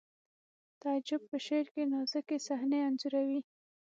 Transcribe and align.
تعجب 0.81 1.21
په 1.29 1.37
شعر 1.45 1.65
کې 1.73 1.83
نازکې 1.93 2.37
صحنې 2.47 2.79
انځوروي 2.87 3.39